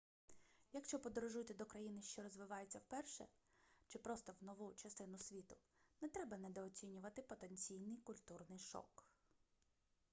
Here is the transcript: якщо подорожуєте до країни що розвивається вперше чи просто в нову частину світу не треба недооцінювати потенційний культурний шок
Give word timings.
якщо 0.73 0.99
подорожуєте 0.99 1.53
до 1.53 1.65
країни 1.65 2.01
що 2.01 2.21
розвивається 2.23 2.79
вперше 2.79 3.27
чи 3.87 3.99
просто 3.99 4.31
в 4.31 4.43
нову 4.45 4.73
частину 4.73 5.17
світу 5.17 5.55
не 6.01 6.09
треба 6.09 6.37
недооцінювати 6.37 7.21
потенційний 7.21 7.97
культурний 7.97 8.59
шок 8.59 9.03